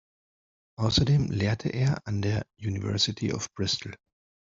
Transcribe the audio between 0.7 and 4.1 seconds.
Außerdem lehrte er an der University of Bristol.